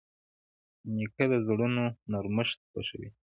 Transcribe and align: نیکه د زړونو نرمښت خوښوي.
نیکه 0.95 1.25
د 1.31 1.33
زړونو 1.47 1.83
نرمښت 2.11 2.57
خوښوي. 2.71 3.09